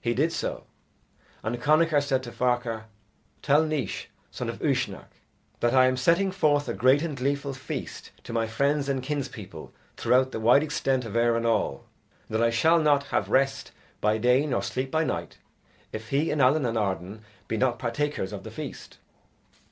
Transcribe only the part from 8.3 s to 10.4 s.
my friends and kinspeople throughout the